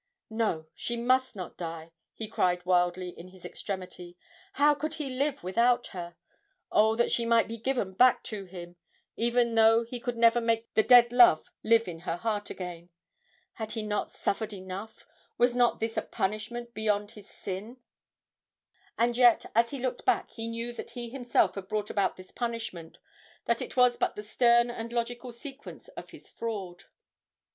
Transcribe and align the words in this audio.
No, 0.31 0.65
she 0.73 0.97
must 0.97 1.35
not 1.35 1.57
die, 1.59 1.91
he 2.15 2.27
cried 2.27 2.65
wildly 2.65 3.09
in 3.09 3.27
his 3.27 3.45
extremity, 3.45 4.17
how 4.53 4.73
could 4.73 4.95
he 4.95 5.11
live 5.11 5.43
without 5.43 5.85
her? 5.89 6.15
Oh, 6.71 6.95
that 6.95 7.11
she 7.11 7.23
might 7.23 7.47
be 7.47 7.59
given 7.59 7.93
back 7.93 8.23
to 8.23 8.45
him, 8.45 8.77
even 9.15 9.53
though 9.53 9.83
he 9.83 9.99
could 9.99 10.17
never 10.17 10.41
make 10.41 10.73
the 10.73 10.81
dead 10.81 11.13
love 11.13 11.45
live 11.61 11.87
in 11.87 11.99
her 11.99 12.17
heart 12.17 12.49
again! 12.49 12.89
Had 13.53 13.73
he 13.73 13.83
not 13.83 14.09
suffered 14.09 14.53
enough 14.53 15.05
was 15.37 15.53
not 15.53 15.79
this 15.79 15.95
a 15.97 16.01
punishment 16.01 16.73
beyond 16.73 17.11
his 17.11 17.29
sin? 17.29 17.77
And 18.97 19.15
yet, 19.15 19.45
as 19.53 19.69
he 19.69 19.77
looked 19.77 20.03
back, 20.03 20.31
he 20.31 20.47
knew 20.47 20.73
that 20.73 20.89
he 20.89 21.11
himself 21.11 21.53
had 21.53 21.67
brought 21.67 21.91
about 21.91 22.15
this 22.17 22.31
punishment, 22.31 22.97
that 23.45 23.61
it 23.61 23.77
was 23.77 23.97
but 23.97 24.15
the 24.15 24.23
stern 24.23 24.71
and 24.71 24.91
logical 24.91 25.31
sequence 25.31 25.89
of 25.89 26.09
his 26.09 26.27
fraud. 26.27 26.85